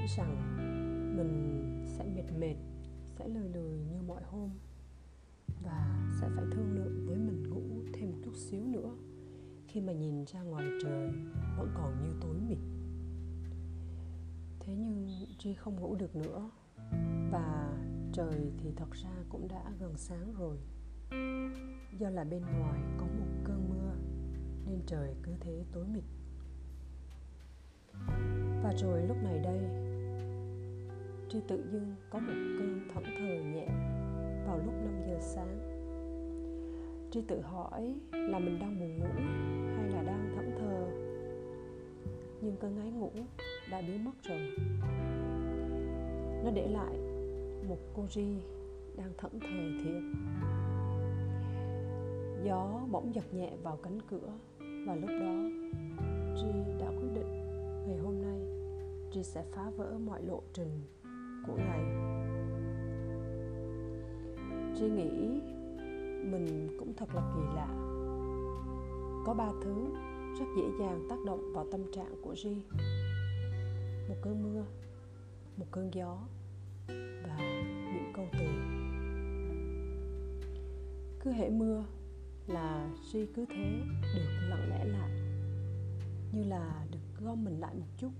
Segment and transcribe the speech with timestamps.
[0.00, 0.56] nghĩ rằng
[1.16, 2.54] mình sẽ mệt mệt,
[3.18, 4.50] sẽ lười lười như mọi hôm
[5.62, 8.96] và sẽ phải thương lượng với mình ngủ thêm một chút xíu nữa.
[9.68, 11.08] Khi mà nhìn ra ngoài trời
[11.56, 12.58] vẫn còn như tối mịt.
[14.60, 15.08] Thế nhưng
[15.38, 16.50] chi không ngủ được nữa
[17.30, 17.78] và
[18.12, 20.56] trời thì thật ra cũng đã gần sáng rồi.
[21.98, 23.92] Do là bên ngoài có một cơn mưa
[24.66, 26.04] nên trời cứ thế tối mịt.
[28.62, 29.89] Và rồi lúc này đây
[31.32, 33.66] Tri tự dưng có một cơn thẫn thờ nhẹ
[34.46, 35.58] vào lúc 5 giờ sáng.
[37.10, 39.22] Tri tự hỏi là mình đang buồn ngủ
[39.76, 40.86] hay là đang thẫn thờ?
[42.40, 43.10] Nhưng cơn ái ngủ
[43.70, 44.50] đã biến mất rồi.
[46.44, 46.98] Nó để lại
[47.68, 48.36] một cô Ri
[48.96, 50.02] đang thẫn thờ thiệt.
[52.44, 55.34] Gió bỗng giật nhẹ vào cánh cửa Và lúc đó
[56.36, 56.48] Tri
[56.80, 57.32] đã quyết định
[57.86, 58.40] ngày hôm nay
[59.12, 60.80] Tri sẽ phá vỡ mọi lộ trình
[61.46, 61.84] của ngày
[64.74, 65.40] suy nghĩ
[66.30, 67.68] mình cũng thật là kỳ lạ.
[69.26, 69.86] Có ba thứ
[70.38, 72.62] rất dễ dàng tác động vào tâm trạng của Ri
[74.08, 74.64] Một cơn mưa,
[75.56, 76.18] một cơn gió
[76.88, 77.38] và
[77.94, 78.46] những câu từ
[81.20, 81.84] Cứ hễ mưa
[82.46, 83.80] là Ri cứ thế
[84.14, 85.10] được lặng lẽ lại
[86.32, 88.10] Như là được gom mình lại một chút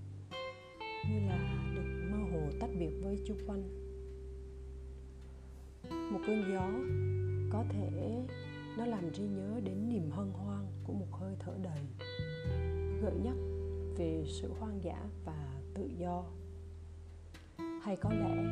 [1.09, 1.70] Như là
[2.59, 3.81] tách biệt với chung quanh
[6.11, 6.69] một cơn gió
[7.51, 8.21] có thể
[8.77, 11.79] nó làm trí nhớ đến niềm hân hoan của một hơi thở đầy,
[13.01, 13.35] gợi nhắc
[13.97, 16.23] về sự hoang dã và tự do.
[17.81, 18.43] Hay có lẽ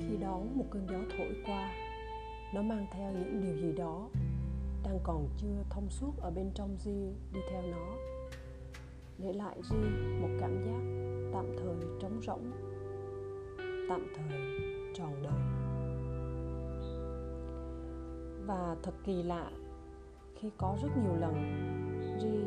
[0.00, 1.74] khi đó một cơn gió thổi qua,
[2.54, 4.08] nó mang theo những điều gì đó
[4.84, 7.96] đang còn chưa thông suốt ở bên trong Di đi theo nó,
[9.18, 9.76] để lại Di
[10.20, 10.82] một cảm giác
[11.32, 12.71] tạm thời trống rỗng
[13.88, 14.40] tạm thời,
[14.94, 15.32] tròn đời.
[18.46, 19.50] Và thật kỳ lạ,
[20.34, 21.34] khi có rất nhiều lần,
[22.20, 22.44] Ri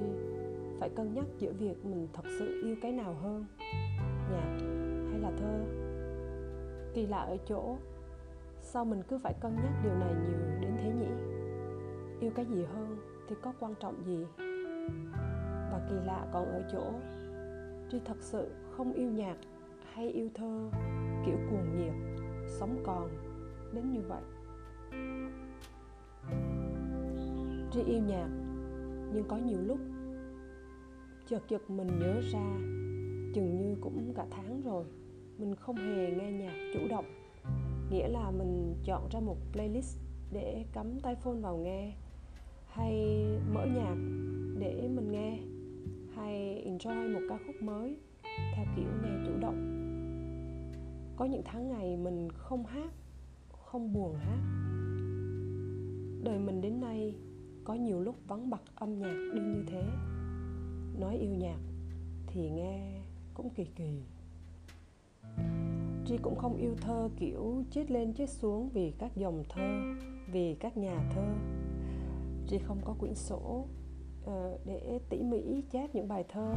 [0.79, 3.45] phải cân nhắc giữa việc mình thật sự yêu cái nào hơn,
[4.31, 4.57] nhạc
[5.11, 5.63] hay là thơ.
[6.93, 7.77] Kỳ lạ ở chỗ,
[8.61, 11.11] sao mình cứ phải cân nhắc điều này nhiều đến thế nhỉ?
[12.19, 12.97] Yêu cái gì hơn
[13.29, 14.25] thì có quan trọng gì?
[15.71, 16.91] Và kỳ lạ còn ở chỗ,
[17.91, 19.35] Ri thật sự không yêu nhạc
[19.95, 20.69] hay yêu thơ,
[21.25, 21.93] kiểu cuồng nhiệt,
[22.47, 23.09] sống còn,
[23.73, 24.21] đến như vậy.
[27.71, 28.29] Tri yêu nhạc,
[29.13, 29.79] nhưng có nhiều lúc
[31.25, 32.57] chợt chợt mình nhớ ra
[33.33, 34.85] chừng như cũng cả tháng rồi,
[35.37, 37.05] mình không hề nghe nhạc chủ động.
[37.91, 39.99] Nghĩa là mình chọn ra một playlist
[40.31, 41.93] để cắm tai phone vào nghe,
[42.67, 43.95] hay mở nhạc
[44.59, 45.39] để mình nghe,
[46.15, 47.97] hay enjoy một ca khúc mới
[48.55, 49.74] theo kiểu nghe chủ động
[51.15, 52.93] có những tháng ngày mình không hát
[53.49, 54.39] không buồn hát
[56.23, 57.15] đời mình đến nay
[57.63, 59.83] có nhiều lúc vắng bặt âm nhạc đi như thế
[60.99, 61.59] nói yêu nhạc
[62.27, 63.01] thì nghe
[63.33, 64.03] cũng kỳ kỳ
[66.05, 69.79] Tri cũng không yêu thơ kiểu chết lên chết xuống vì các dòng thơ,
[70.31, 71.33] vì các nhà thơ.
[72.47, 73.65] Tri không có quyển sổ
[74.25, 76.55] uh, để tỉ mỉ chép những bài thơ.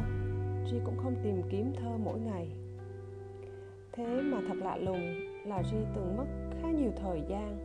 [0.69, 2.28] Tri cũng không tìm kiếm thơ mỗi ngày.
[3.99, 5.15] Thế mà thật lạ lùng
[5.45, 6.25] là ri từng mất
[6.61, 7.57] khá nhiều thời gian,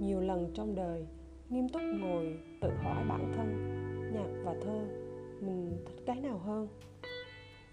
[0.00, 1.06] nhiều lần trong đời
[1.50, 3.48] nghiêm túc ngồi tự hỏi bản thân
[4.14, 4.80] nhạc và thơ
[5.40, 6.68] mình thích cái nào hơn?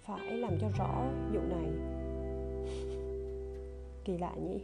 [0.02, 1.66] Phải làm cho rõ vụ này.
[4.06, 4.62] Kỳ lạ nhỉ?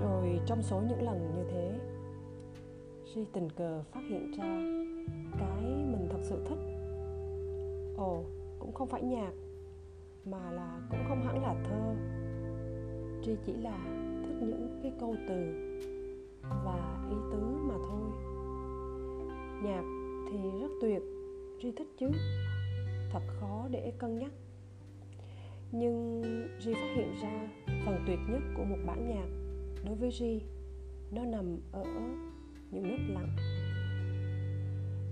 [0.00, 1.72] Rồi trong số những lần như thế
[3.14, 4.44] Duy tình cờ phát hiện ra
[5.38, 6.58] cái mình thật sự thích.
[7.96, 8.24] Ồ
[8.58, 9.32] cũng không phải nhạc
[10.24, 11.94] mà là cũng không hẳn là thơ.
[13.24, 13.78] Tri chỉ là
[14.22, 15.34] thích những cái câu từ
[16.64, 18.10] và ý tứ mà thôi.
[19.62, 19.82] Nhạc
[20.30, 21.02] thì rất tuyệt,
[21.62, 22.10] tri thích chứ,
[23.10, 24.32] thật khó để cân nhắc.
[25.72, 26.22] Nhưng
[26.60, 27.48] Ri phát hiện ra
[27.86, 29.26] phần tuyệt nhất của một bản nhạc
[29.86, 30.40] đối với Ri
[31.10, 31.84] nó nằm ở
[32.70, 33.36] những nốt lặng.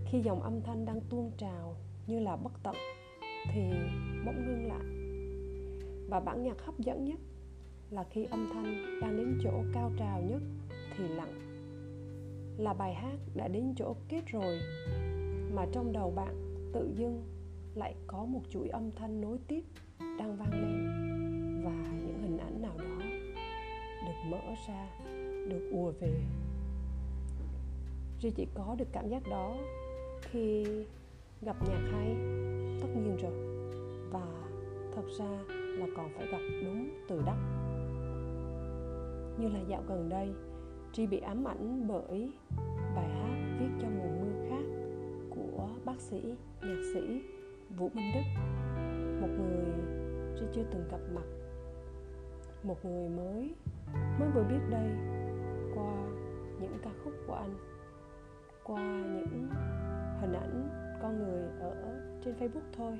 [0.07, 1.77] Khi dòng âm thanh đang tuôn trào
[2.07, 2.75] như là bất tận,
[3.53, 3.61] thì
[4.27, 4.92] bỗng ngưng lại
[6.13, 7.19] và bản nhạc hấp dẫn nhất
[7.91, 10.43] là khi âm thanh đang đến chỗ cao trào nhất
[10.97, 11.33] thì lặng.
[12.59, 14.61] Là bài hát đã đến chỗ kết rồi
[15.55, 16.35] mà trong đầu bạn
[16.73, 17.23] tự dưng
[17.75, 19.65] lại có một chuỗi âm thanh nối tiếp
[20.19, 20.89] đang vang lên
[21.65, 23.05] và những hình ảnh nào đó
[24.07, 24.89] được mở ra,
[25.49, 26.21] được ùa về.
[28.21, 29.57] Duy chỉ có được cảm giác đó
[30.23, 30.65] khi
[31.43, 32.17] gặp nhạc hay
[32.81, 33.33] tất nhiên rồi.
[34.11, 34.27] Và
[34.95, 37.37] thật ra là còn phải gặp đúng từ đắc.
[39.39, 40.29] Như là dạo gần đây
[40.93, 42.33] Tri bị ám ảnh bởi
[42.97, 44.65] bài hát viết cho mùa mưa khác
[45.31, 47.23] của bác sĩ, nhạc sĩ
[47.77, 48.43] Vũ Minh Đức
[49.21, 49.65] một người
[50.37, 51.27] Tri chưa từng gặp mặt
[52.63, 53.55] một người mới
[53.93, 54.91] mới vừa biết đây
[55.75, 55.95] qua
[56.61, 57.55] những ca khúc của anh
[58.65, 59.49] qua những
[60.21, 60.69] hình ảnh
[61.03, 62.99] con người ở trên Facebook thôi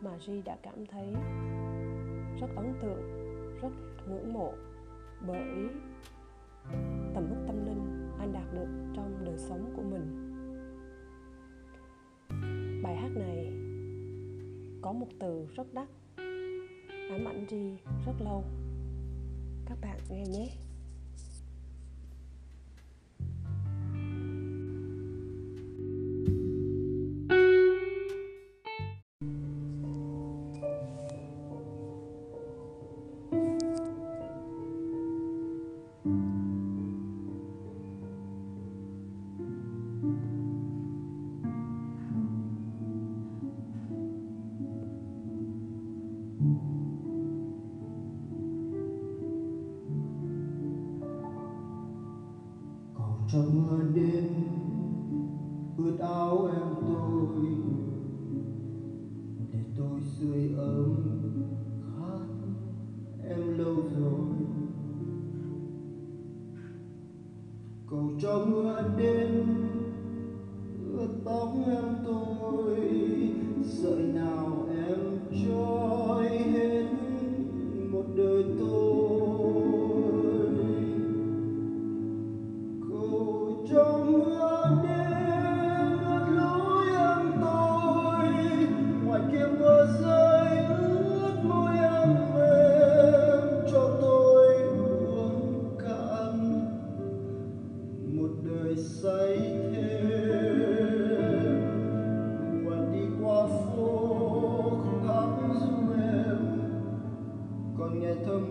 [0.00, 1.06] mà Ri đã cảm thấy
[2.40, 3.02] rất ấn tượng,
[3.62, 3.68] rất
[4.08, 4.52] ngưỡng mộ
[5.26, 5.68] bởi
[7.14, 10.32] tầm mức tâm linh anh đạt được trong đời sống của mình.
[12.82, 13.52] Bài hát này
[14.82, 15.88] có một từ rất đắt,
[17.10, 18.44] ám ảnh Ri rất lâu.
[19.66, 20.48] Các bạn nghe nhé.
[68.66, 69.44] Mưa đêm.
[70.98, 72.76] Ướt tóc em tôi
[73.64, 76.86] sợi nào em trôi hết
[77.90, 79.25] một đời tôi.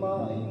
[0.00, 0.45] Còn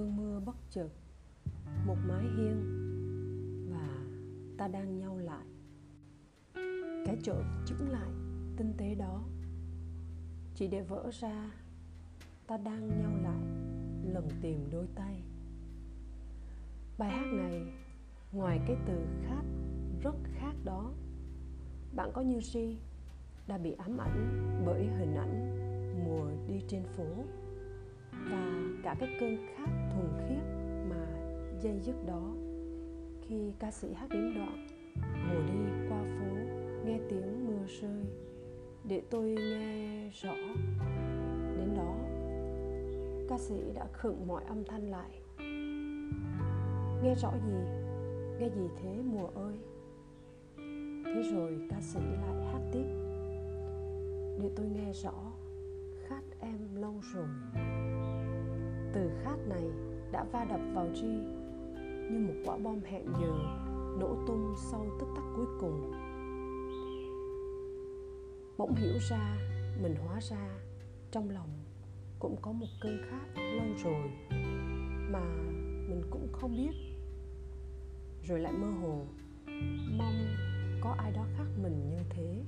[0.00, 0.88] cơn mưa bất chợt,
[1.86, 2.56] một mái hiên
[3.72, 3.88] và
[4.58, 5.46] ta đang nhau lại.
[7.06, 7.34] Cái chỗ
[7.66, 8.10] chững lại
[8.56, 9.22] tinh tế đó.
[10.54, 11.52] Chỉ để vỡ ra,
[12.46, 13.42] ta đang nhau lại,
[14.14, 15.22] lần tìm đôi tay.
[16.98, 17.62] Bài hát này,
[18.32, 19.42] ngoài cái từ khác
[20.02, 20.92] rất khác đó.
[21.96, 22.78] Bạn có như si
[23.46, 25.56] đã bị ám ảnh bởi hình ảnh
[26.04, 27.24] mùa đi trên phố
[28.30, 30.44] và cả cái cơn khát thuần khiết
[30.90, 31.06] mà
[31.60, 32.34] dây dứt đó,
[33.20, 34.66] khi ca sĩ hát đến đoạn
[35.02, 36.36] mùa đi qua phố,
[36.84, 38.04] nghe tiếng mưa rơi,
[38.84, 40.34] để tôi nghe rõ.
[41.56, 41.96] Đến đó,
[43.28, 45.10] ca sĩ đã khựng mọi âm thanh lại.
[47.02, 47.58] Nghe rõ gì?
[48.38, 49.54] Nghe gì thế, mùa ơi?
[51.04, 52.86] Thế rồi ca sĩ lại hát tiếp.
[54.42, 55.14] Để tôi nghe rõ,
[56.08, 57.28] khát em lâu rồi
[58.92, 59.64] từ khát này
[60.12, 61.04] đã va đập vào G
[62.10, 63.32] như một quả bom hẹn giờ
[64.00, 65.92] nổ tung sau tức tắc cuối cùng.
[68.58, 69.36] Bỗng hiểu ra,
[69.82, 70.58] mình hóa ra,
[71.10, 71.48] trong lòng
[72.18, 74.10] cũng có một cơn khát lâu rồi
[75.10, 75.24] mà
[75.88, 76.72] mình cũng không biết.
[78.28, 79.06] Rồi lại mơ hồ,
[79.98, 80.14] mong
[80.80, 82.44] có ai đó khác mình như thế.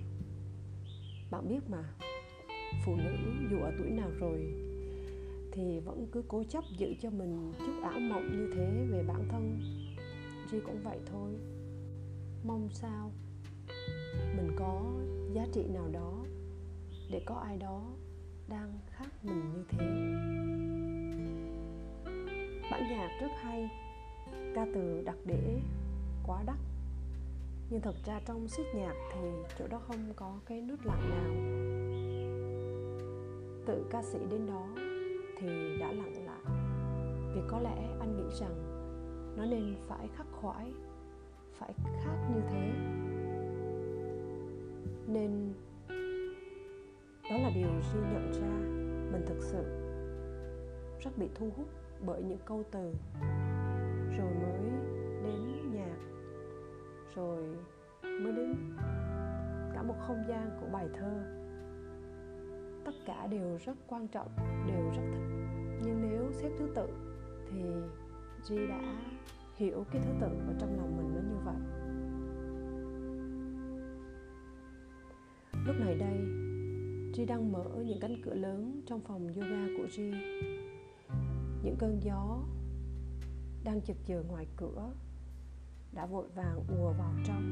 [1.31, 1.85] Bạn biết mà,
[2.87, 3.17] phụ nữ
[3.51, 4.55] dù ở tuổi nào rồi
[5.53, 9.29] thì vẫn cứ cố chấp giữ cho mình chút ảo mộng như thế về bản
[9.29, 9.61] thân.
[10.51, 11.31] Ri cũng vậy thôi.
[12.45, 13.13] Mong sao
[14.37, 14.83] mình có
[15.35, 16.25] giá trị nào đó
[17.11, 17.83] để có ai đó
[18.49, 19.87] đang khác mình như thế.
[22.71, 23.69] Bản nhạc rất hay,
[24.55, 25.61] ca từ đặc để
[26.27, 26.59] quá đắt.
[27.71, 29.29] Nhưng thật ra trong siết nhạc thì
[29.59, 31.35] chỗ đó không có cái nút lặng nào.
[33.67, 34.92] Tự ca sĩ đến đó
[35.43, 36.41] thì đã lặng lại.
[37.35, 38.55] Vì có lẽ anh nghĩ rằng
[39.37, 40.73] nó nên phải khắc khoải,
[41.59, 41.73] phải
[42.05, 42.73] khác như thế.
[45.07, 45.53] Nên
[47.31, 48.83] đó là điều duy nhận ra
[49.13, 49.65] mình thực sự
[51.05, 51.67] rất bị thu hút
[52.07, 52.95] bởi những câu từ,
[54.19, 54.71] rồi mới
[55.23, 55.99] đến nhạc,
[57.15, 57.57] rồi
[58.03, 58.55] mới đến
[59.75, 61.23] cả một không gian của bài thơ.
[62.85, 64.29] Tất cả đều rất quan trọng,
[64.67, 65.32] đều rất thích
[65.85, 66.89] nhưng nếu xếp thứ tự
[67.51, 67.63] thì
[68.49, 68.81] G đã
[69.55, 71.57] hiểu cái thứ tự ở trong lòng mình nó như vậy.
[75.67, 76.19] Lúc này đây,
[77.17, 80.01] G đang mở những cánh cửa lớn trong phòng yoga của G.
[81.63, 82.39] Những cơn gió
[83.65, 84.93] đang chực chờ ngoài cửa
[85.93, 87.43] đã vội vàng ùa vào trong,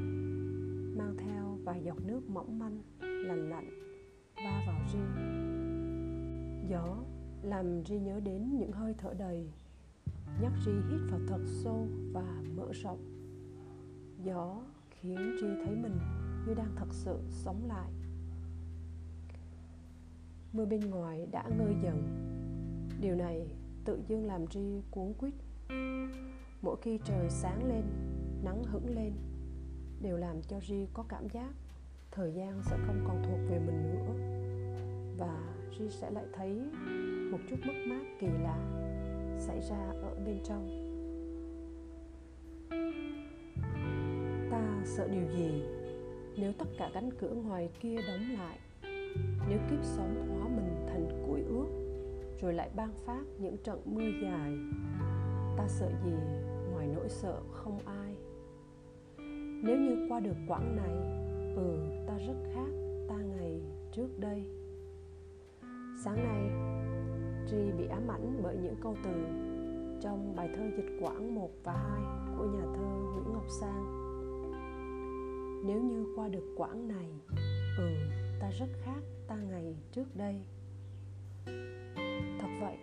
[0.98, 3.70] mang theo vài giọt nước mỏng manh lành lạnh,
[4.36, 4.98] va vào ri
[6.70, 6.96] gió
[7.42, 9.50] làm ri nhớ đến những hơi thở đầy.
[10.42, 12.98] Nhắc ri hít vào thật sâu và mở rộng.
[14.24, 15.98] Gió khiến ri thấy mình
[16.46, 17.90] như đang thật sự sống lại.
[20.52, 22.26] Mưa bên ngoài đã ngơi dần.
[23.00, 23.46] Điều này
[23.84, 25.34] tự dưng làm ri cuốn quýt.
[26.62, 27.82] Mỗi khi trời sáng lên,
[28.44, 29.12] nắng hững lên,
[30.00, 31.52] đều làm cho Ri có cảm giác
[32.10, 34.14] thời gian sẽ không còn thuộc về mình nữa.
[35.18, 36.60] Và Ri sẽ lại thấy
[37.30, 38.58] một chút mất mát kỳ lạ
[39.38, 40.86] xảy ra ở bên trong.
[44.50, 45.62] Ta sợ điều gì?
[46.36, 48.58] Nếu tất cả cánh cửa ngoài kia đóng lại,
[49.48, 51.68] nếu kiếp sống hóa mình thành củi ướt
[52.40, 54.58] rồi lại ban phát những trận mưa dài,
[55.56, 56.12] ta sợ gì
[56.72, 58.14] ngoài nỗi sợ không ai?
[59.62, 60.94] Nếu như qua được quãng này
[61.56, 62.70] ừ ta rất khác
[63.08, 63.60] ta ngày
[63.92, 64.44] trước đây.
[66.04, 66.50] Sáng nay
[67.50, 69.10] Tri bị ám ảnh bởi những câu từ
[70.02, 72.00] trong bài thơ dịch quãng 1 và 2
[72.38, 73.84] của nhà thơ Nguyễn Ngọc Sang.
[75.66, 77.10] Nếu như qua được quãng này,
[77.78, 77.94] ừ,
[78.40, 80.42] ta rất khác ta ngày trước đây.
[82.40, 82.76] Thật vậy,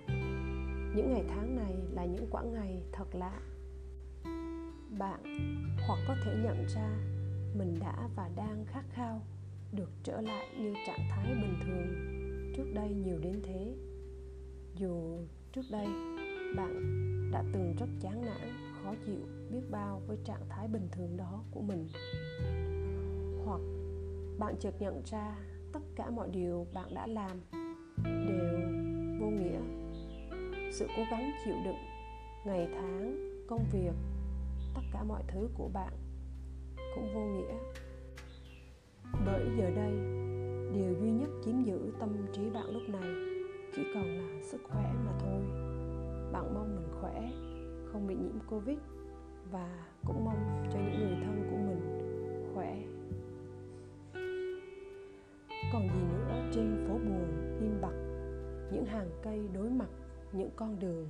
[0.96, 3.40] những ngày tháng này là những quãng ngày thật lạ
[5.00, 5.24] bạn
[5.88, 6.90] hoặc có thể nhận ra
[7.58, 9.22] mình đã và đang khát khao
[9.72, 11.88] được trở lại như trạng thái bình thường
[12.58, 13.76] trước đây nhiều đến thế
[14.80, 15.20] dù
[15.54, 15.88] trước đây
[16.56, 19.20] bạn đã từng rất chán nản, khó chịu,
[19.52, 21.88] biết bao với trạng thái bình thường đó của mình.
[23.46, 23.62] Hoặc
[24.40, 25.36] bạn chợt nhận ra
[25.74, 27.42] tất cả mọi điều bạn đã làm
[28.04, 28.60] đều
[29.20, 29.60] vô nghĩa.
[30.72, 31.82] Sự cố gắng chịu đựng
[32.46, 33.18] ngày tháng,
[33.48, 33.94] công việc,
[34.76, 35.94] tất cả mọi thứ của bạn
[36.96, 37.54] cũng vô nghĩa.
[39.26, 39.92] Bởi giờ đây,
[40.74, 43.27] điều duy nhất chiếm giữ tâm trí bạn lúc này
[43.78, 45.42] chỉ còn là sức khỏe mà thôi.
[46.32, 47.32] Bạn mong mình khỏe,
[47.92, 48.78] không bị nhiễm covid
[49.52, 51.82] và cũng mong cho những người thân của mình
[52.56, 52.78] khỏe.
[55.74, 56.50] Còn gì nữa?
[56.52, 57.94] Trên phố buồn, im bặt,
[58.72, 59.90] những hàng cây đối mặt,
[60.34, 61.08] những con đường,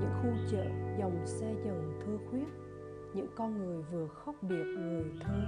[0.00, 0.64] những khu chợ
[0.98, 2.48] dòng xe dần thưa khuyết,
[3.14, 5.40] những con người vừa khóc biệt người thơ.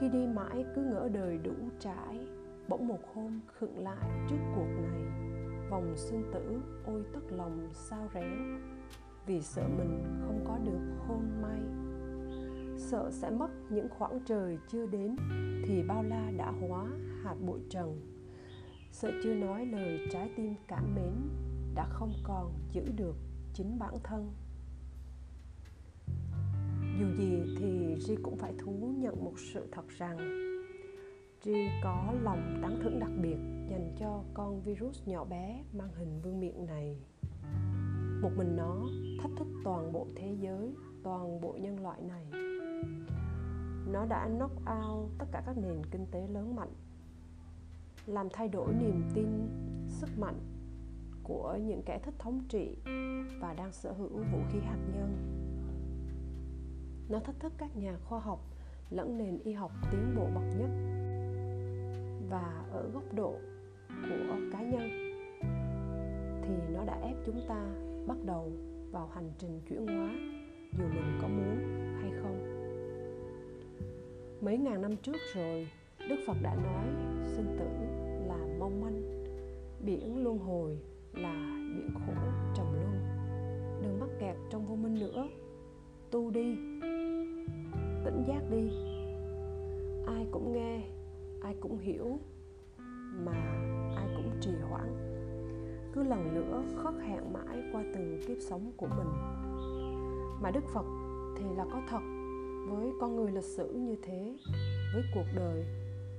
[0.00, 2.26] Khi đi mãi cứ ngỡ đời đủ trải
[2.68, 5.02] bỗng một hôm khựng lại trước cuộc này,
[5.70, 8.58] vòng sinh tử ôi tất lòng sao réo
[9.26, 11.60] vì sợ mình không có được hôn may,
[12.78, 15.16] sợ sẽ mất những khoảng trời chưa đến
[15.66, 16.86] thì bao la đã hóa
[17.22, 18.00] hạt bụi trần.
[18.90, 21.12] Sợ chưa nói lời trái tim cảm mến
[21.74, 23.16] đã không còn giữ được
[23.54, 24.32] chính bản thân.
[27.00, 30.16] Dù gì thì Ri cũng phải thú nhận một sự thật rằng
[31.46, 33.36] Ri có lòng tán thưởng đặc biệt
[33.70, 36.96] dành cho con virus nhỏ bé mang hình vương miện này.
[38.22, 38.76] Một mình nó
[39.22, 42.26] thách thức toàn bộ thế giới, toàn bộ nhân loại này.
[43.92, 46.72] Nó đã knock out tất cả các nền kinh tế lớn mạnh,
[48.06, 49.48] làm thay đổi niềm tin,
[49.88, 50.38] sức mạnh
[51.22, 52.76] của những kẻ thích thống trị
[53.40, 55.36] và đang sở hữu vũ khí hạt nhân
[57.08, 58.40] nó thách thức các nhà khoa học
[58.90, 60.95] lẫn nền y học tiến bộ bậc nhất
[62.30, 63.34] và ở góc độ
[64.08, 64.88] của cá nhân,
[66.42, 67.66] thì nó đã ép chúng ta
[68.06, 68.52] bắt đầu
[68.90, 70.10] vào hành trình chuyển hóa,
[70.78, 71.58] dù mình có muốn
[72.02, 72.38] hay không.
[74.40, 75.68] Mấy ngàn năm trước rồi,
[76.08, 76.84] đức phật đã nói,
[77.22, 77.68] sinh tử
[78.28, 79.02] là mong manh,
[79.84, 80.78] biển luân hồi
[81.12, 81.34] là
[81.74, 82.12] biển khổ
[82.56, 83.02] trầm luân.
[83.82, 85.28] Đừng mắc kẹt trong vô minh nữa.
[86.10, 86.56] Tu đi,
[88.04, 88.70] tỉnh giác đi.
[90.06, 90.80] Ai cũng nghe
[91.42, 92.18] ai cũng hiểu,
[93.24, 93.32] mà
[93.96, 94.96] ai cũng trì hoãn.
[95.92, 99.08] Cứ lần nữa khất hẹn mãi qua từng kiếp sống của mình.
[100.42, 100.86] Mà đức phật
[101.38, 102.00] thì là có thật,
[102.68, 104.36] với con người lịch sử như thế,
[104.94, 105.64] với cuộc đời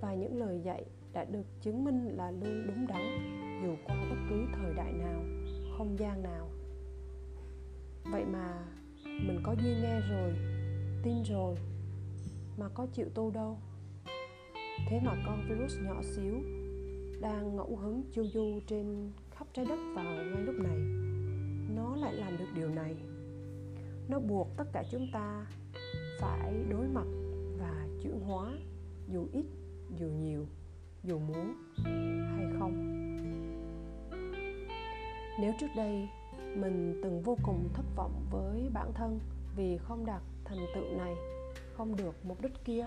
[0.01, 3.01] và những lời dạy đã được chứng minh là luôn đúng đắn,
[3.63, 5.21] dù qua bất cứ thời đại nào,
[5.77, 6.49] không gian nào.
[8.11, 8.65] Vậy mà
[9.05, 10.33] mình có duyên nghe rồi,
[11.03, 11.55] tin rồi,
[12.57, 13.57] mà có chịu tu đâu?
[14.89, 16.33] Thế mà con virus nhỏ xíu
[17.21, 20.77] đang ngẫu hứng chu du trên khắp trái đất vào ngay lúc này?
[21.75, 22.95] Nó lại làm được điều này.
[24.09, 25.45] Nó buộc tất cả chúng ta
[26.21, 27.07] phải đối mặt
[27.59, 28.53] và chuyển hóa,
[29.07, 29.45] dù ít,
[29.99, 30.45] dù nhiều,
[31.03, 31.53] dù muốn
[32.35, 32.93] hay không.
[35.41, 36.09] Nếu trước đây
[36.55, 39.19] mình từng vô cùng thất vọng với bản thân
[39.55, 41.15] vì không đạt thành tựu này,
[41.73, 42.85] không được mục đích kia,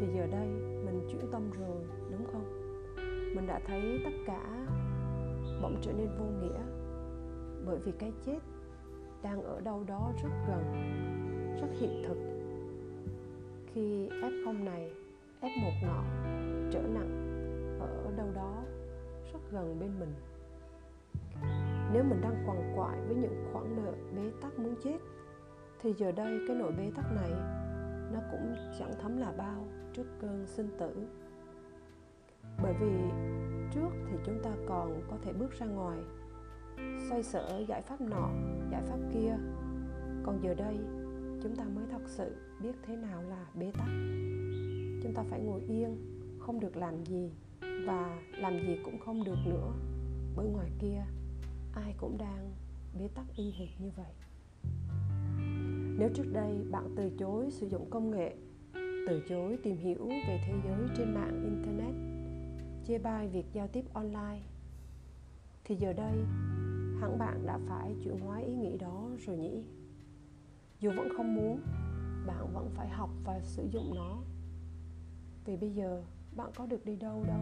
[0.00, 0.48] thì giờ đây
[1.02, 2.44] mình chuyển tâm rồi, đúng không?
[3.34, 4.66] Mình đã thấy tất cả
[5.62, 6.60] bỗng trở nên vô nghĩa
[7.66, 8.38] bởi vì cái chết
[9.22, 10.64] đang ở đâu đó rất gần,
[11.60, 12.16] rất hiện thực.
[13.74, 14.90] Khi f0 này
[15.40, 16.04] f1 nọ
[16.70, 17.28] trở nặng
[17.80, 18.62] ở đâu đó
[19.32, 20.14] rất gần bên mình.
[21.92, 24.98] Nếu mình đang quằn quại với những khoản nợ bế tắc muốn chết,
[25.80, 27.30] thì giờ đây cái nỗi bế tắc này
[28.12, 31.08] nó cũng chẳng thấm là bao trước cơn sinh tử.
[32.62, 32.92] Bởi vì
[33.74, 35.98] trước thì chúng ta còn có thể bước ra ngoài,
[37.08, 38.30] xoay sở giải pháp nọ,
[38.70, 39.36] giải pháp kia.
[40.24, 40.78] Còn giờ đây,
[41.42, 43.88] chúng ta mới thật sự biết thế nào là bế tắc.
[45.02, 45.96] Chúng ta phải ngồi yên,
[46.38, 47.30] không được làm gì
[47.86, 49.72] và làm gì cũng không được nữa.
[50.36, 51.04] Bởi ngoài kia,
[51.74, 52.50] ai cũng đang
[52.98, 54.12] bế tắc y hệt như vậy
[56.02, 58.34] nếu trước đây bạn từ chối sử dụng công nghệ,
[59.08, 61.94] từ chối tìm hiểu về thế giới trên mạng internet,
[62.84, 64.40] chê bai việc giao tiếp online,
[65.64, 66.16] thì giờ đây
[67.00, 69.64] hẳn bạn đã phải chuyển hóa ý nghĩ đó rồi nhỉ?
[70.80, 71.60] Dù vẫn không muốn,
[72.26, 74.18] bạn vẫn phải học và sử dụng nó.
[75.44, 76.02] Vì bây giờ
[76.36, 77.40] bạn có được đi đâu đâu.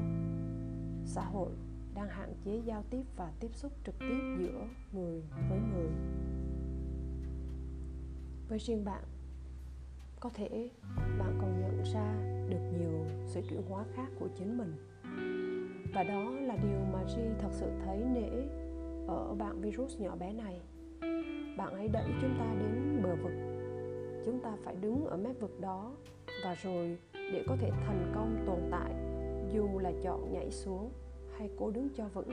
[1.05, 1.53] Xã hội
[1.95, 5.91] đang hạn chế giao tiếp và tiếp xúc trực tiếp giữa người với người
[8.51, 9.03] với riêng bạn,
[10.21, 10.71] có thể
[11.19, 12.15] bạn còn nhận ra
[12.49, 14.75] được nhiều sự chuyển hóa khác của chính mình.
[15.95, 18.31] Và đó là điều mà Ri thật sự thấy nể
[19.07, 20.61] ở bạn virus nhỏ bé này.
[21.57, 23.33] Bạn ấy đẩy chúng ta đến bờ vực.
[24.25, 25.93] Chúng ta phải đứng ở mép vực đó
[26.45, 28.95] và rồi để có thể thành công tồn tại,
[29.53, 30.93] dù là chọn nhảy xuống
[31.39, 32.29] hay cố đứng cho vững,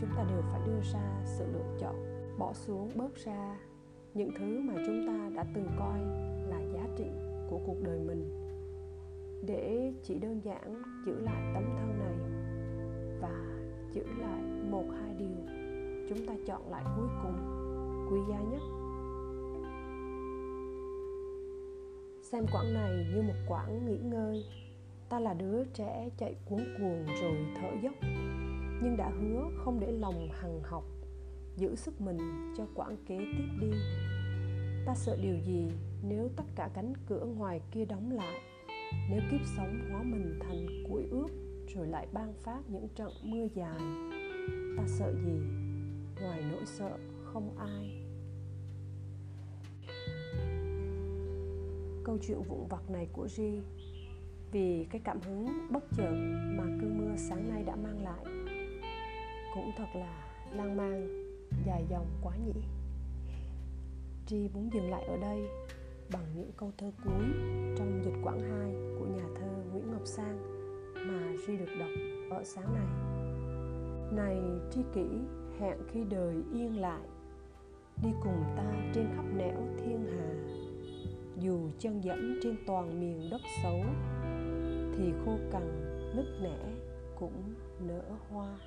[0.00, 1.94] chúng ta đều phải đưa ra sự lựa chọn,
[2.38, 3.58] bỏ xuống, bớt ra
[4.14, 5.98] những thứ mà chúng ta đã từng coi
[6.48, 7.06] là giá trị
[7.50, 8.24] của cuộc đời mình.
[9.46, 12.18] Để chỉ đơn giản giữ lại tấm thân này
[13.20, 13.60] và
[13.92, 15.60] giữ lại một hai điều
[16.08, 17.36] chúng ta chọn lại cuối cùng,
[18.10, 18.62] quý giá nhất.
[22.22, 24.44] Xem quãng này như một quãng nghỉ ngơi.
[25.08, 27.94] Ta là đứa trẻ chạy cuốn cuồng rồi thở dốc,
[28.82, 30.84] nhưng đã hứa không để lòng hằng học
[31.60, 32.18] giữ sức mình
[32.56, 33.70] cho quãng kế tiếp đi.
[34.86, 35.68] Ta sợ điều gì
[36.02, 38.40] nếu tất cả cánh cửa ngoài kia đóng lại?
[39.10, 41.28] Nếu kiếp sống hóa mình thành củi ước
[41.74, 43.80] rồi lại ban phát những trận mưa dài,
[44.76, 45.40] ta sợ gì?
[46.22, 48.04] Ngoài nỗi sợ, không ai.
[52.04, 53.60] Câu chuyện vụn vặt này của Ri
[54.52, 56.12] vì cái cảm hứng bất chợt
[56.56, 58.24] mà cơn mưa sáng nay đã mang lại,
[59.54, 61.29] cũng thật là lang mang
[61.66, 62.62] dài dòng quá nhỉ
[64.26, 65.48] Tri muốn dừng lại ở đây
[66.12, 67.24] bằng những câu thơ cuối
[67.78, 70.38] trong dịch quãng 2 của nhà thơ Nguyễn Ngọc Sang
[70.94, 71.88] mà Tri được đọc
[72.30, 72.86] ở sáng nay.
[74.12, 74.36] Này
[74.70, 75.06] tri kỷ,
[75.60, 77.02] hẹn khi đời yên lại,
[78.02, 80.34] đi cùng ta trên khắp nẻo thiên hà.
[81.36, 83.80] Dù chân dẫm trên toàn miền đất xấu,
[84.96, 85.62] thì khô cằn
[86.16, 86.58] nứt nẻ
[87.18, 88.58] cũng nở hoa.